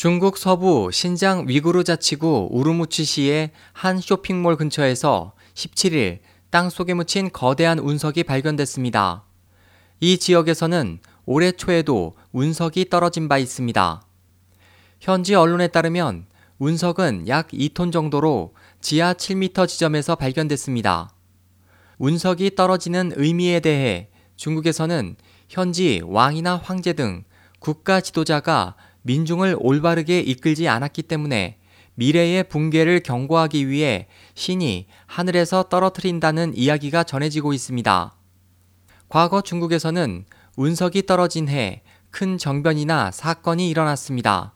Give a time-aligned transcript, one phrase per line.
[0.00, 8.22] 중국 서부 신장 위구르 자치구 우르무치시의 한 쇼핑몰 근처에서 17일 땅 속에 묻힌 거대한 운석이
[8.22, 9.24] 발견됐습니다.
[10.00, 14.02] 이 지역에서는 올해 초에도 운석이 떨어진 바 있습니다.
[15.00, 16.24] 현지 언론에 따르면
[16.58, 21.12] 운석은 약 2톤 정도로 지하 7m 지점에서 발견됐습니다.
[21.98, 25.16] 운석이 떨어지는 의미에 대해 중국에서는
[25.50, 27.24] 현지 왕이나 황제 등
[27.58, 31.58] 국가 지도자가 민중을 올바르게 이끌지 않았기 때문에
[31.94, 38.16] 미래의 붕괴를 경고하기 위해 신이 하늘에서 떨어뜨린다는 이야기가 전해지고 있습니다.
[39.08, 40.24] 과거 중국에서는
[40.56, 44.54] 운석이 떨어진 해 큰 정변이나 사건이 일어났습니다.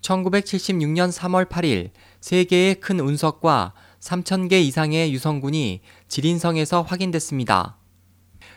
[0.00, 7.78] 1976년 3월 8일 3개의 큰 운석과 3,000개 이상의 유성군이 지린성에서 확인됐습니다.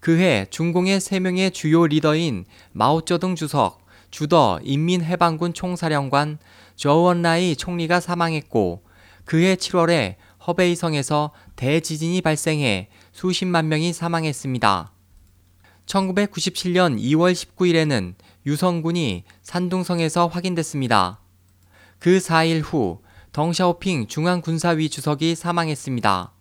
[0.00, 3.79] 그해 중공의 3명의 주요 리더인 마오쩌둥 주석,
[4.10, 6.38] 주더 인민해방군 총사령관
[6.76, 8.82] 저원라이 총리가 사망했고
[9.24, 14.92] 그해 7월에 허베이성에서 대지진이 발생해 수십만 명이 사망했습니다.
[15.86, 18.14] 1997년 2월 19일에는
[18.46, 21.20] 유성군이 산둥성에서 확인됐습니다.
[21.98, 26.32] 그 4일 후 덩샤오핑 중앙군사위 주석이 사망했습니다.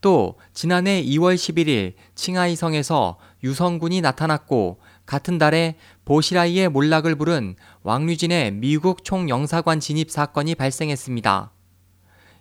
[0.00, 9.80] 또 지난해 2월 11일 칭하이성에서 유성군이 나타났고 같은 달에 보시라이의 몰락을 부른 왕류진의 미국 총영사관
[9.80, 11.52] 진입 사건이 발생했습니다.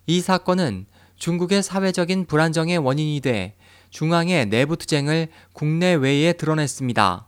[0.07, 0.85] 이 사건은
[1.17, 3.55] 중국의 사회적인 불안정의 원인이 돼
[3.89, 7.27] 중앙의 내부 투쟁을 국내외에 드러냈습니다.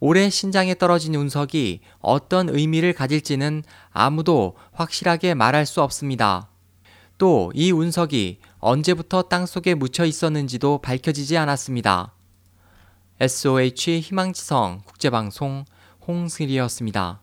[0.00, 6.48] 올해 신장에 떨어진 운석이 어떤 의미를 가질지는 아무도 확실하게 말할 수 없습니다.
[7.18, 12.12] 또 이 운석이 언제부터 땅 속에 묻혀 있었는지도 밝혀지지 않았습니다.
[13.20, 15.64] SOH 희망지성 국제방송
[16.06, 17.20] 홍승일이었습니다.